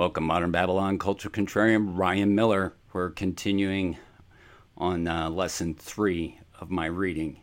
[0.00, 2.72] Welcome, Modern Babylon Culture Contrarian Ryan Miller.
[2.94, 3.98] We're continuing
[4.78, 7.42] on uh, lesson three of my reading.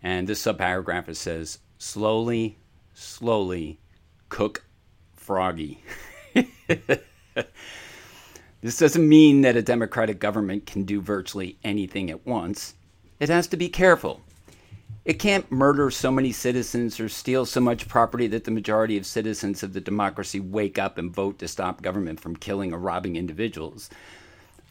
[0.00, 2.58] And this subparagraph it says, slowly,
[2.92, 3.80] slowly
[4.28, 4.64] cook
[5.16, 5.82] froggy.
[6.68, 12.74] this doesn't mean that a democratic government can do virtually anything at once.
[13.18, 14.20] It has to be careful.
[15.04, 19.04] It can't murder so many citizens or steal so much property that the majority of
[19.04, 23.16] citizens of the democracy wake up and vote to stop government from killing or robbing
[23.16, 23.90] individuals.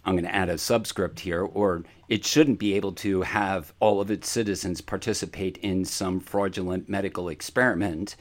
[0.06, 4.02] I'm going to add a subscript here, or it shouldn't be able to have all
[4.02, 8.16] of its citizens participate in some fraudulent medical experiment,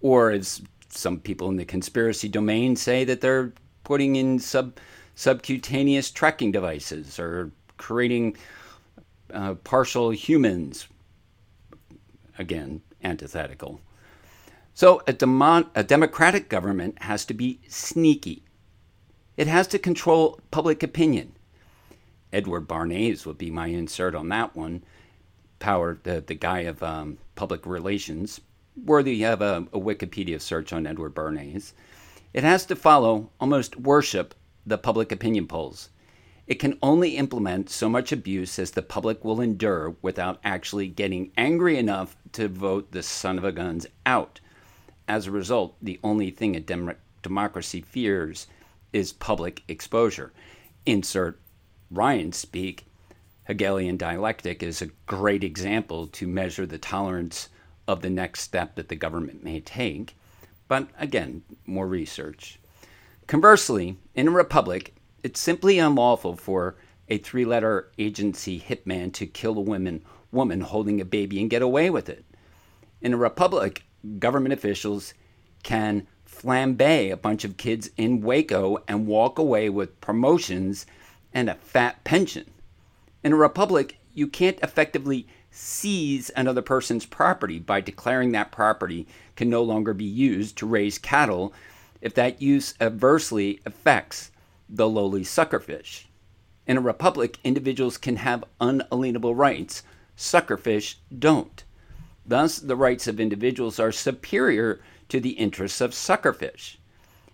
[0.00, 3.52] or as some people in the conspiracy domain say that they're
[3.82, 4.78] putting in sub
[5.14, 8.36] subcutaneous tracking devices or creating
[9.34, 10.86] uh, partial humans.
[12.38, 13.80] Again, antithetical.
[14.74, 18.44] So a, demo- a democratic government has to be sneaky.
[19.36, 21.32] It has to control public opinion.
[22.32, 24.82] Edward Bernays would be my insert on that one.
[25.58, 28.40] Power, the, the guy of um, public relations,
[28.84, 31.72] worthy of a, a Wikipedia search on Edward Bernays.
[32.32, 35.90] It has to follow, almost worship, the public opinion polls.
[36.52, 41.32] It can only implement so much abuse as the public will endure without actually getting
[41.34, 44.38] angry enough to vote the son of a guns out.
[45.08, 48.48] As a result, the only thing a dem- democracy fears
[48.92, 50.30] is public exposure.
[50.84, 51.40] Insert
[51.90, 52.84] Ryan speak.
[53.44, 57.48] Hegelian dialectic is a great example to measure the tolerance
[57.88, 60.18] of the next step that the government may take.
[60.68, 62.58] But again, more research.
[63.26, 66.76] Conversely, in a republic, it's simply unlawful for
[67.08, 71.62] a three letter agency hitman to kill a woman, woman holding a baby and get
[71.62, 72.24] away with it.
[73.00, 73.84] In a republic,
[74.18, 75.14] government officials
[75.62, 80.86] can flambe a bunch of kids in Waco and walk away with promotions
[81.32, 82.50] and a fat pension.
[83.22, 89.48] In a republic, you can't effectively seize another person's property by declaring that property can
[89.48, 91.52] no longer be used to raise cattle
[92.00, 94.31] if that use adversely affects
[94.74, 96.06] the lowly suckerfish.
[96.66, 99.82] In a republic, individuals can have unalienable rights.
[100.16, 101.62] Suckerfish don't.
[102.24, 106.76] Thus, the rights of individuals are superior to the interests of suckerfish.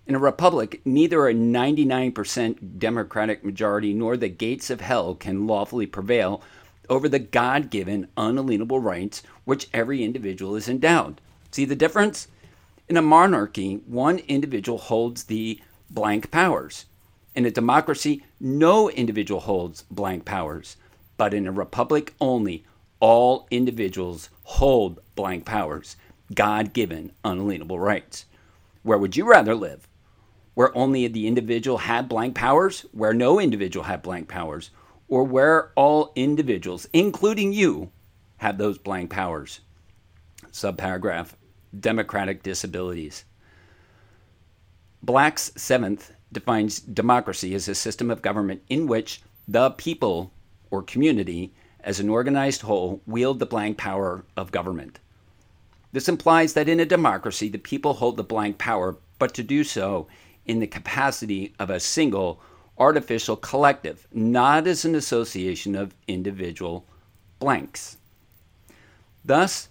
[0.07, 5.87] In a republic, neither a 99% Democratic majority nor the gates of hell can lawfully
[5.87, 6.43] prevail
[6.89, 11.21] over the God given, unalienable rights which every individual is endowed.
[11.53, 12.29] See the difference?
[12.89, 15.61] In a monarchy, one individual holds the
[15.91, 16.87] blank powers.
[17.39, 20.77] In a democracy, no individual holds blank powers.
[21.17, 22.65] But in a republic only,
[22.99, 25.95] all individuals hold blank powers,
[26.35, 28.27] God given, unalienable rights.
[28.83, 29.87] Where would you rather live?
[30.55, 32.87] Where only the individual had blank powers?
[32.91, 34.73] Where no individual had blank powers?
[35.07, 37.93] or where all individuals, including you,
[38.39, 39.61] have those blank powers.
[40.51, 41.35] Subparagraph
[41.79, 43.25] Democratic disabilities.
[45.05, 50.33] Black's seventh defines democracy as a system of government in which the people
[50.71, 54.99] or community, as an organized whole, wield the blank power of government.
[55.93, 59.65] This implies that in a democracy, the people hold the blank power, but to do
[59.65, 60.07] so
[60.45, 62.41] in the capacity of a single
[62.77, 66.85] artificial collective, not as an association of individual
[67.39, 67.97] blanks.
[69.25, 69.69] Thus,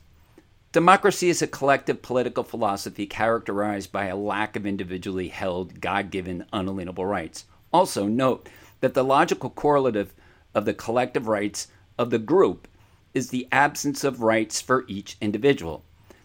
[0.71, 6.45] democracy is a collective political philosophy characterized by a lack of individually held, God given,
[6.53, 7.45] unalienable rights.
[7.71, 8.49] Also, note
[8.81, 10.13] that the logical correlative
[10.53, 11.67] of the collective rights
[11.97, 12.67] of the group
[13.13, 15.83] is the absence of rights for each individual.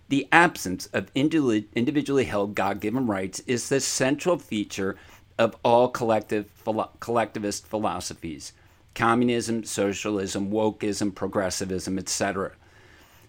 [0.08, 4.97] The absence of individually held God given rights is the central feature
[5.38, 6.50] of all collective
[7.00, 8.53] collectivist philosophies
[8.94, 12.53] communism, socialism, wokeism, progressivism, etc.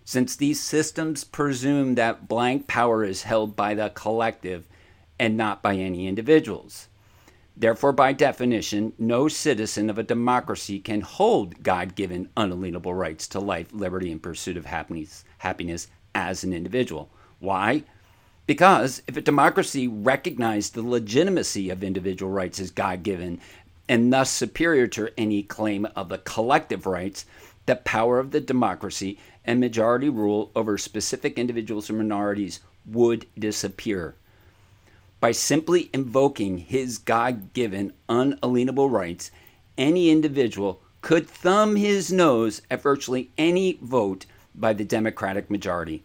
[0.06, 4.68] Since these systems presume that blank power is held by the collective
[5.18, 6.88] and not by any individuals.
[7.56, 13.40] Therefore, by definition, no citizen of a democracy can hold God given unalienable rights to
[13.40, 17.10] life, liberty, and pursuit of happiness, happiness as an individual.
[17.40, 17.84] Why?
[18.48, 23.40] Because if a democracy recognized the legitimacy of individual rights as God given
[23.88, 27.26] and thus superior to any claim of the collective rights,
[27.66, 34.16] the power of the democracy and majority rule over specific individuals or minorities would disappear.
[35.20, 39.32] By simply invoking his God given unalienable rights,
[39.78, 44.26] any individual could thumb his nose at virtually any vote
[44.56, 46.04] by the Democratic majority.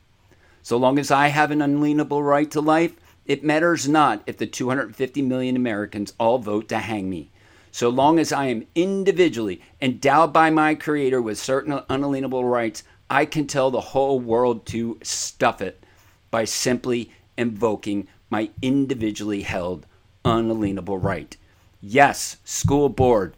[0.62, 2.94] So long as I have an unalienable right to life,
[3.29, 7.31] It matters not if the 250 million Americans all vote to hang me.
[7.70, 13.25] So long as I am individually endowed by my Creator with certain unalienable rights, I
[13.25, 15.82] can tell the whole world to stuff it
[16.31, 19.87] by simply invoking my individually held
[20.25, 21.37] unalienable right.
[21.81, 23.34] Yes, school board,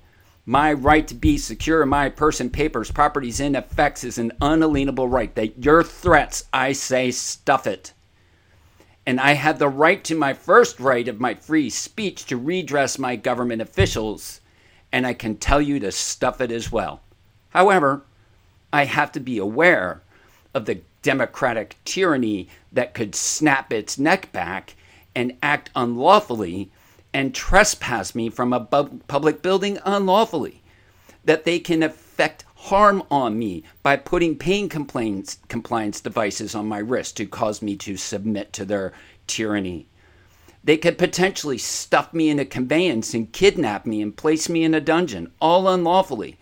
[0.47, 5.07] my right to be secure in my person, papers, properties, and effects is an unalienable
[5.07, 5.33] right.
[5.35, 7.93] That your threats, I say, stuff it.
[9.07, 12.99] And I have the right to my first right of my free speech to redress
[12.99, 14.41] my government officials,
[14.91, 17.01] and I can tell you to stuff it as well.
[17.51, 18.03] However,
[18.73, 20.03] I have to be aware
[20.55, 24.75] of the democratic tyranny that could snap its neck back
[25.15, 26.71] and act unlawfully
[27.13, 30.63] and trespass me from a bu- public building unlawfully,
[31.25, 36.79] that they can effect harm on me by putting pain complaints, compliance devices on my
[36.79, 38.93] wrist to cause me to submit to their
[39.27, 39.87] tyranny.
[40.63, 44.75] They could potentially stuff me in a conveyance and kidnap me and place me in
[44.75, 46.39] a dungeon, all unlawfully.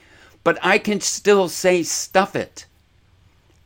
[0.48, 2.64] But I can still say, stuff it.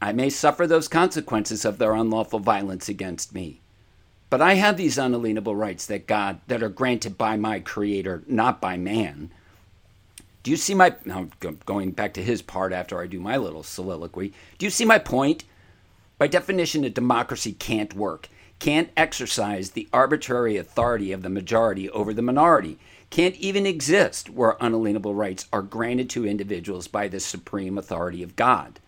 [0.01, 3.61] I may suffer those consequences of their unlawful violence against me.
[4.31, 8.61] But I have these unalienable rights that God that are granted by my creator, not
[8.61, 9.31] by man.
[10.43, 11.29] Do you see my now
[11.67, 14.33] going back to his part after I do my little soliloquy?
[14.59, 15.45] Do you see my point?
[16.19, 22.13] By definition, a democracy can't work, can't exercise the arbitrary authority of the majority over
[22.13, 22.77] the minority,
[23.13, 28.37] can't even exist where unalienable rights are granted to individuals by the supreme authority of
[28.37, 28.81] God.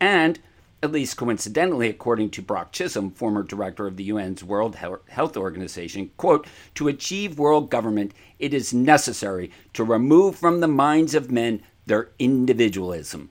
[0.00, 0.38] And
[0.82, 6.10] at least coincidentally, according to Brock Chisholm, former director of the UN's World Health Organization,
[6.16, 11.60] quote, to achieve world government, it is necessary to remove from the minds of men
[11.84, 13.28] their individualism,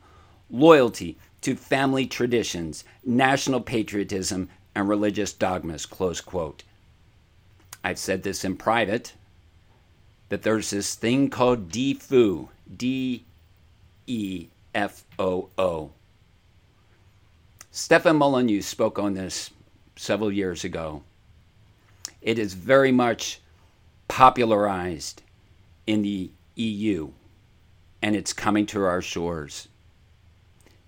[0.51, 6.63] loyalty to family traditions, national patriotism, and religious dogmas, close quote.
[7.83, 9.13] I've said this in private,
[10.29, 13.25] that there's this thing called DEFOO, D
[14.07, 15.91] E F O O
[17.71, 19.51] Stefan Molyneux spoke on this
[19.95, 21.03] several years ago.
[22.21, 23.39] It is very much
[24.07, 25.21] popularized
[25.85, 27.11] in the EU
[28.01, 29.67] and it's coming to our shores.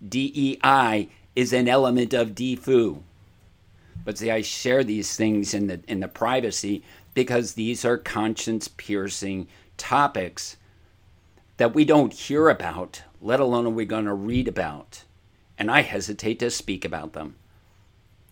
[0.07, 3.03] DEI is an element of DEFOO.
[4.03, 8.67] But see, I share these things in the in the privacy because these are conscience
[8.67, 9.47] piercing
[9.77, 10.57] topics
[11.57, 15.03] that we don't hear about, let alone are we going to read about
[15.61, 17.35] and I hesitate to speak about them.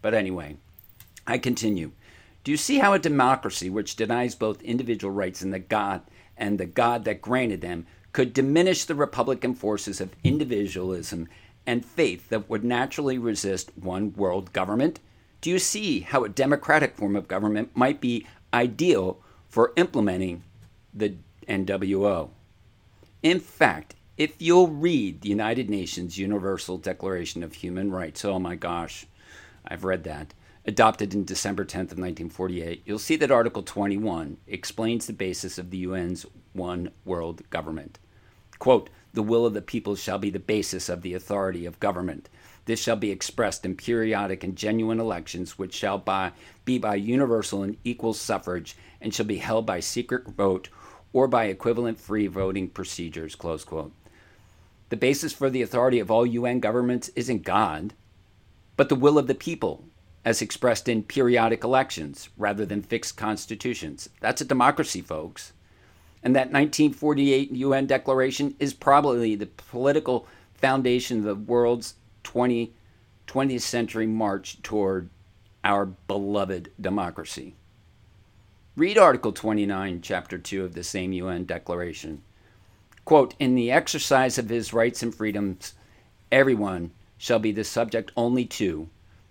[0.02, 0.58] But anyway,
[1.28, 1.92] I continue.
[2.44, 6.02] Do you see how a democracy which denies both individual rights and the God
[6.36, 11.28] and the God that granted them could diminish the Republican forces of individualism
[11.68, 15.00] and faith that would naturally resist one world government?
[15.40, 20.44] Do you see how a democratic form of government might be ideal for implementing
[20.94, 21.16] the
[21.48, 22.30] NWO?
[23.22, 28.56] In fact, if you'll read the United Nations Universal Declaration of Human Rights, oh my
[28.56, 29.06] gosh,
[29.66, 30.34] I've read that,
[30.66, 35.70] adopted in December 10th of 1948, you'll see that Article 21 explains the basis of
[35.70, 37.98] the UN's one world government.
[38.58, 42.30] Quote, the will of the people shall be the basis of the authority of government.
[42.66, 46.32] This shall be expressed in periodic and genuine elections, which shall by,
[46.66, 50.70] be by universal and equal suffrage, and shall be held by secret vote
[51.14, 53.36] or by equivalent free voting procedures.
[53.36, 53.92] Close quote.
[54.90, 57.94] The basis for the authority of all UN governments isn't God,
[58.76, 59.86] but the will of the people,
[60.26, 64.10] as expressed in periodic elections rather than fixed constitutions.
[64.20, 65.54] That's a democracy, folks.
[66.22, 72.74] And that 1948 UN Declaration is probably the political foundation of the world's 20,
[73.28, 75.10] 20th century march toward
[75.64, 77.56] our beloved democracy.
[78.76, 82.22] Read Article 29, Chapter 2 of the same UN Declaration.
[83.04, 85.74] Quote, in the exercise of his rights and freedoms,
[86.32, 88.90] everyone shall be the subject only to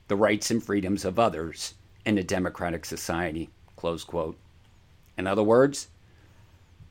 [0.08, 3.50] the rights and freedoms of others in a democratic society.
[3.76, 4.36] Close quote.
[5.16, 5.88] In other words,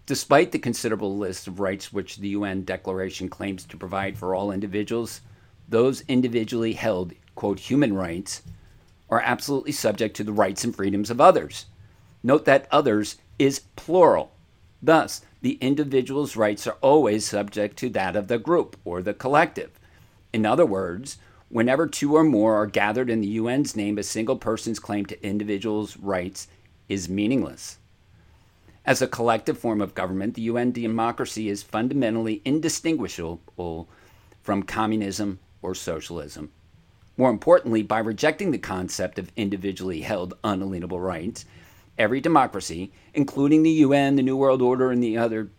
[0.05, 4.51] despite the considerable list of rights which the UN Declaration claims to provide for all
[4.51, 5.21] individuals,
[5.67, 8.41] those individually held, quote, human rights
[9.09, 11.65] are absolutely subject to the rights and freedoms of others.
[12.23, 14.31] Note that others is plural.
[14.81, 19.71] Thus, the individual's rights are always subject to that of the group or the collective.
[20.33, 21.17] In other words,
[21.49, 25.25] whenever two or more are gathered in the UN's name, a single person's claim to
[25.25, 26.47] individuals' rights
[26.89, 27.77] is meaningless.
[28.85, 33.87] As a collective form of government, the UN democracy is fundamentally indistinguishable
[34.41, 36.51] from communism or socialism.
[37.17, 41.45] More importantly, by rejecting the concept of individually held unalienable rights,
[41.97, 45.49] every democracy, including the UN, the New World Order, and the other,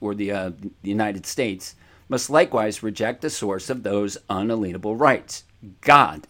[0.00, 0.50] or the, uh,
[0.82, 1.74] the United States,
[2.08, 5.44] must likewise reject the source of those unalienable rights,
[5.80, 6.26] God.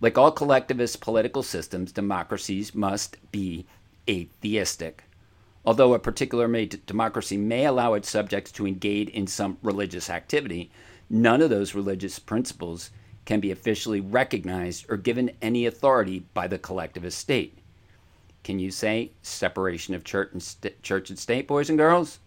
[0.00, 3.66] Like all collectivist political systems, democracies must be
[4.08, 5.02] atheistic.
[5.64, 6.46] Although a particular
[6.86, 10.70] democracy may allow its subjects to engage in some religious activity,
[11.08, 12.90] none of those religious principles
[13.24, 17.58] can be officially recognized or given any authority by the collectivist state.
[18.44, 22.20] Can you say separation of church and, st- church and state, boys and girls?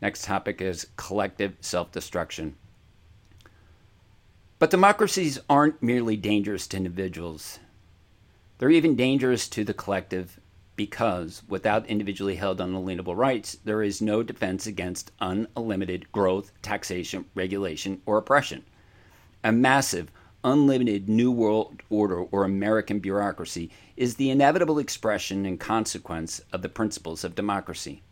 [0.00, 2.56] Next topic is collective self destruction.
[4.58, 7.58] But democracies aren't merely dangerous to individuals,
[8.58, 10.40] they're even dangerous to the collective
[10.76, 18.00] because without individually held unalienable rights, there is no defense against unlimited growth, taxation, regulation,
[18.06, 18.62] or oppression.
[19.42, 20.12] A massive,
[20.44, 26.68] unlimited New World Order or American bureaucracy is the inevitable expression and consequence of the
[26.68, 28.02] principles of democracy.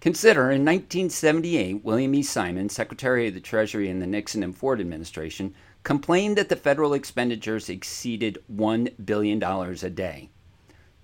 [0.00, 2.22] Consider in 1978, William E.
[2.22, 6.94] Simon, Secretary of the Treasury in the Nixon and Ford administration, complained that the federal
[6.94, 10.30] expenditures exceeded $1 billion a day.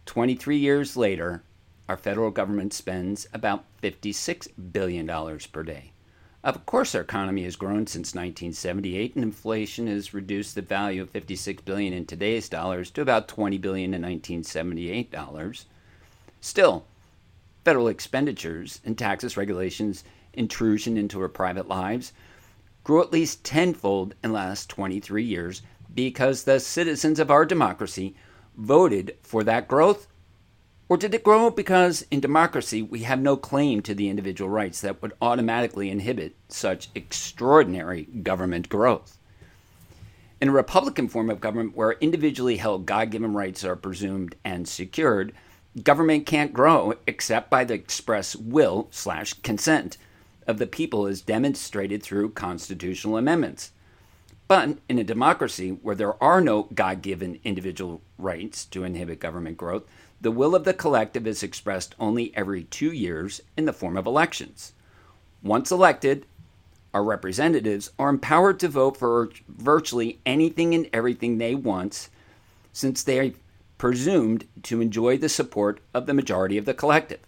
[0.06, 1.42] 23 years later,
[1.88, 5.06] our federal government spends about $56 billion
[5.52, 5.92] per day.
[6.42, 11.10] Of course, our economy has grown since 1978, and inflation has reduced the value of
[11.10, 15.66] 56 billion in today's dollars to about 20 billion in 1978 dollars.
[16.40, 16.86] Still,
[17.64, 22.12] federal expenditures and taxes, regulations, intrusion into our private lives
[22.84, 28.14] grew at least tenfold in the last 23 years because the citizens of our democracy
[28.56, 30.08] voted for that growth?
[30.88, 34.80] Or did it grow because in democracy we have no claim to the individual rights
[34.82, 39.18] that would automatically inhibit such extraordinary government growth?
[40.40, 44.68] In a Republican form of government where individually held God given rights are presumed and
[44.68, 45.32] secured,
[45.82, 49.98] Government can't grow except by the express will slash consent
[50.46, 53.72] of the people as demonstrated through constitutional amendments.
[54.48, 59.56] But in a democracy where there are no God given individual rights to inhibit government
[59.56, 59.84] growth,
[60.20, 64.06] the will of the collective is expressed only every two years in the form of
[64.06, 64.72] elections.
[65.42, 66.26] Once elected,
[66.94, 72.08] our representatives are empowered to vote for virtually anything and everything they want,
[72.72, 73.32] since they are
[73.78, 77.20] presumed to enjoy the support of the majority of the collective.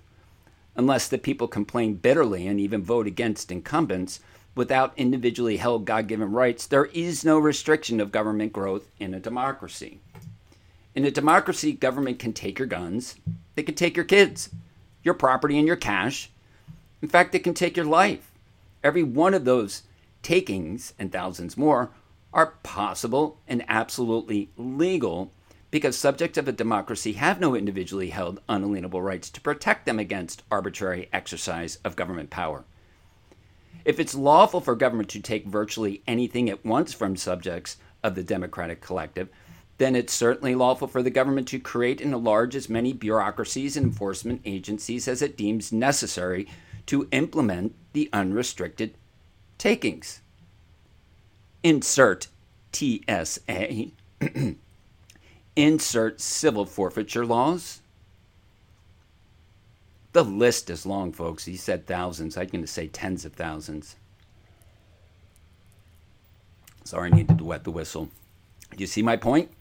[0.74, 4.20] Unless the people complain bitterly and even vote against incumbents,
[4.58, 9.20] without individually held God given rights, there is no restriction of government growth in a
[9.20, 10.00] democracy.
[10.96, 13.14] In a democracy, government can take your guns,
[13.54, 14.50] they can take your kids,
[15.04, 16.30] your property, and your cash.
[17.00, 18.32] In fact, they can take your life.
[18.82, 19.84] Every one of those
[20.24, 21.90] takings, and thousands more,
[22.32, 25.30] are possible and absolutely legal
[25.70, 30.42] because subjects of a democracy have no individually held unalienable rights to protect them against
[30.50, 32.64] arbitrary exercise of government power.
[33.84, 38.22] If it's lawful for government to take virtually anything it wants from subjects of the
[38.22, 39.28] democratic collective,
[39.78, 43.86] then it's certainly lawful for the government to create and enlarge as many bureaucracies and
[43.86, 46.48] enforcement agencies as it deems necessary
[46.86, 48.94] to implement the unrestricted
[49.56, 50.20] takings.
[51.62, 52.28] Insert
[52.72, 53.92] TSA.
[55.56, 57.80] insert civil forfeiture laws.
[60.18, 61.44] The list is long, folks.
[61.44, 62.36] He said thousands.
[62.36, 63.94] I'm going to say tens of thousands.
[66.82, 68.08] Sorry, I needed to wet the whistle.
[68.72, 69.52] Do you see my point?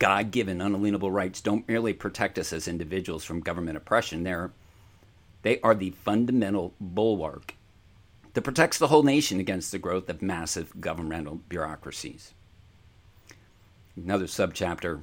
[0.00, 4.50] God given unalienable rights don't merely protect us as individuals from government oppression, They're,
[5.42, 7.54] they are the fundamental bulwark
[8.34, 12.34] that protects the whole nation against the growth of massive governmental bureaucracies
[13.96, 15.02] another subchapter.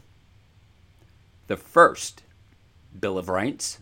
[1.47, 2.23] The first
[2.99, 3.79] Bill of Rights.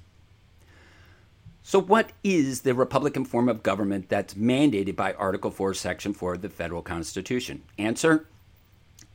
[1.70, 6.36] So, what is the Republican form of government that's mandated by Article 4, Section 4
[6.36, 7.62] of the federal Constitution?
[7.78, 8.26] Answer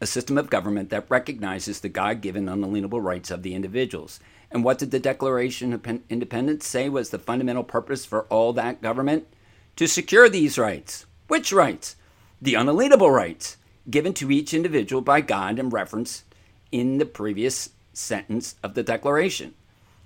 [0.02, 4.20] A system of government that recognizes the God given unalienable rights of the individuals.
[4.50, 8.82] And what did the Declaration of Independence say was the fundamental purpose for all that
[8.82, 9.28] government?
[9.76, 11.06] To secure these rights.
[11.28, 11.96] Which rights?
[12.42, 13.56] The unalienable rights
[13.88, 16.24] given to each individual by God and referenced
[16.70, 19.54] in the previous sentence of the Declaration.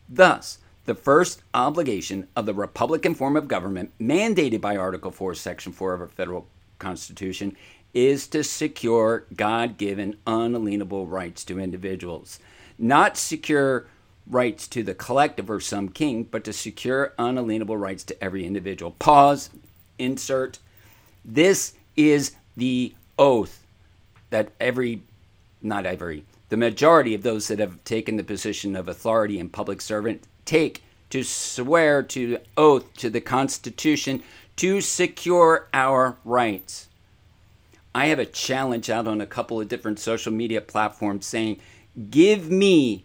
[0.09, 5.73] Thus, the first obligation of the Republican form of government, mandated by Article 4, Section
[5.73, 6.47] 4 of our federal
[6.78, 7.57] Constitution,
[7.93, 12.38] is to secure God given unalienable rights to individuals.
[12.78, 13.87] Not secure
[14.28, 18.93] rights to the collective or some king, but to secure unalienable rights to every individual.
[18.93, 19.50] Pause,
[19.99, 20.59] insert.
[21.25, 23.64] This is the oath
[24.31, 25.02] that every,
[25.62, 29.81] not every, the majority of those that have taken the position of authority and public
[29.81, 34.23] servant take to swear to oath to the Constitution
[34.57, 36.88] to secure our rights.
[37.95, 41.61] I have a challenge out on a couple of different social media platforms saying,
[42.11, 43.05] give me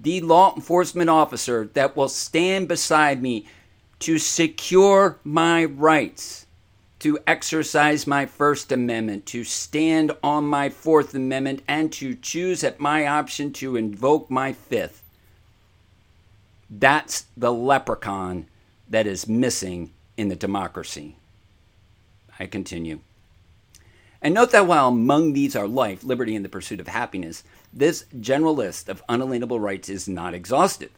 [0.00, 3.46] the law enforcement officer that will stand beside me
[4.00, 6.46] to secure my rights,
[6.98, 12.80] to exercise my First Amendment, to stand on my Fourth Amendment, and to choose at
[12.80, 15.01] my option to invoke my Fifth.
[16.78, 18.46] That's the leprechaun
[18.88, 21.16] that is missing in the democracy.
[22.38, 23.00] I continue.
[24.22, 28.06] And note that while among these are life, liberty, and the pursuit of happiness, this
[28.18, 30.90] general list of unalienable rights is not exhaustive.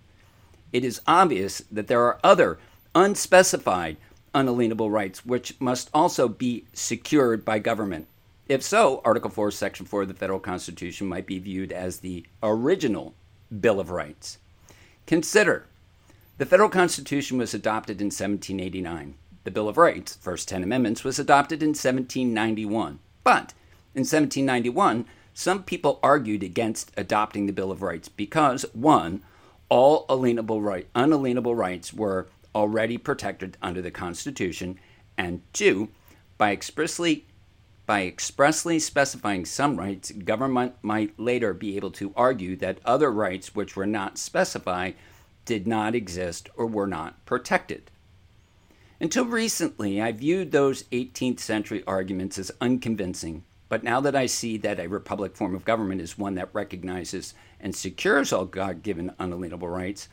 [0.72, 2.58] It is obvious that there are other
[2.94, 3.96] unspecified
[4.32, 8.06] unalienable rights which must also be secured by government.
[8.48, 12.26] If so, Article 4, Section 4 of the federal Constitution might be viewed as the
[12.42, 13.14] original
[13.60, 14.38] Bill of Rights.
[15.06, 15.66] Consider
[16.38, 19.14] the federal Constitution was adopted in 1789.
[19.44, 22.98] The Bill of Rights, first 10 amendments, was adopted in 1791.
[23.22, 23.52] But
[23.94, 29.22] in 1791, some people argued against adopting the Bill of Rights because, one,
[29.68, 34.78] all alienable right, unalienable rights were already protected under the Constitution,
[35.18, 35.88] and two,
[36.38, 37.26] by expressly
[37.86, 43.54] by expressly specifying some rights, government might later be able to argue that other rights
[43.54, 44.94] which were not specified
[45.44, 47.90] did not exist or were not protected.
[49.00, 54.56] Until recently, I viewed those 18th century arguments as unconvincing, but now that I see
[54.58, 59.12] that a republic form of government is one that recognizes and secures all God given
[59.18, 60.08] unalienable rights,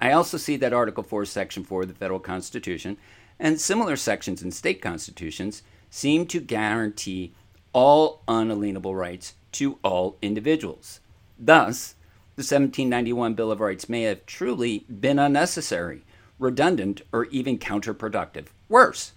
[0.00, 2.96] I also see that Article 4, Section 4 of the Federal Constitution
[3.38, 7.34] and similar sections in state constitutions seem to guarantee
[7.72, 11.00] all unalienable rights to all individuals.
[11.38, 11.94] Thus,
[12.36, 16.04] the 1791 Bill of Rights may have truly been unnecessary,
[16.38, 18.46] redundant, or even counterproductive.
[18.68, 19.12] Worse,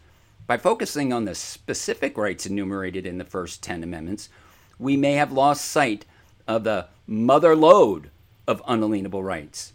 [0.45, 4.29] by focusing on the specific rights enumerated in the first 10 amendments,
[4.77, 6.05] we may have lost sight
[6.47, 8.09] of the mother lode
[8.47, 9.73] of unalienable rights.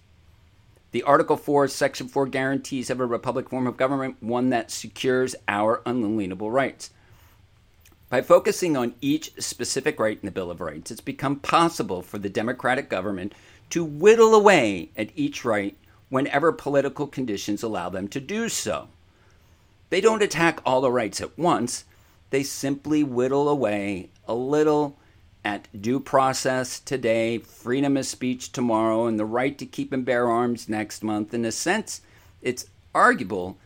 [0.90, 5.36] The Article 4, Section 4 guarantees of a republic form of government, one that secures
[5.46, 6.90] our unalienable rights.
[8.08, 12.16] By focusing on each specific right in the Bill of Rights, it's become possible for
[12.18, 13.34] the democratic government
[13.68, 15.76] to whittle away at each right
[16.08, 18.88] whenever political conditions allow them to do so.
[19.90, 21.84] They don't attack all the rights at once,
[22.30, 24.97] they simply whittle away a little
[25.44, 30.28] at due process today, freedom of speech tomorrow, and the right to keep and bear
[30.28, 31.32] arms next month.
[31.32, 32.00] In a sense,
[32.42, 33.58] it's arguable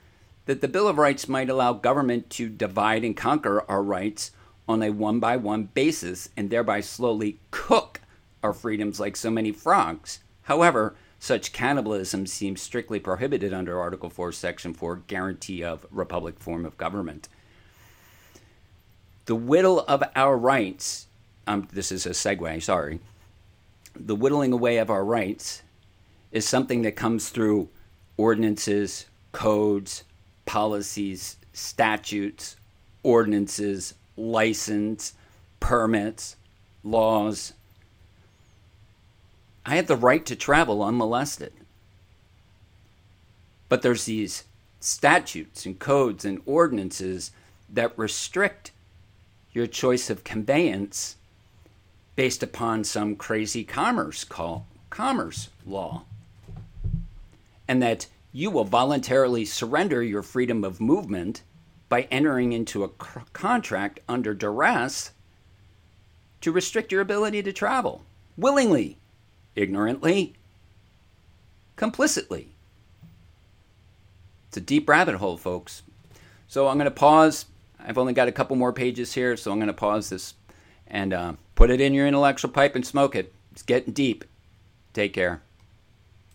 [0.47, 4.33] that the Bill of Rights might allow government to divide and conquer our rights
[4.69, 8.01] on a one by one basis and thereby slowly cook
[8.43, 10.21] our freedoms like so many frogs.
[10.43, 16.67] However, such cannibalism seems strictly prohibited under Article 4, Section 4, guarantee of republic form
[16.67, 17.29] of government.
[19.27, 21.07] The whittle of our rights
[21.47, 23.01] um, this is a segue, sorry.
[23.95, 25.63] The whittling away of our rights
[26.31, 27.69] is something that comes through
[28.17, 30.05] ordinances, codes,
[30.47, 32.57] policies, statutes,
[33.03, 35.15] ordinances, license,
[35.61, 36.37] permits,
[36.83, 37.53] laws.
[39.65, 41.53] I have the right to travel unmolested.
[43.69, 44.45] But there's these
[44.81, 47.31] statutes and codes and ordinances
[47.71, 48.73] that restrict
[49.53, 51.17] your choice of conveyance
[52.14, 56.05] based upon some crazy commerce call commerce law.
[57.66, 61.42] And that you will voluntarily surrender your freedom of movement
[61.88, 65.12] by entering into a contract under duress
[66.40, 68.05] to restrict your ability to travel
[68.37, 68.96] willingly
[69.55, 70.35] ignorantly
[71.77, 72.48] complicitly.
[74.48, 75.83] It's a deep rabbit hole folks.
[76.48, 77.46] So i'm going to pause.
[77.79, 80.35] I've only got a couple more pages here so i'm going to pause this
[80.93, 83.33] and uh, Put it in your intellectual pipe and smoke it.
[83.53, 84.25] It's getting deep.
[84.93, 85.43] Take care.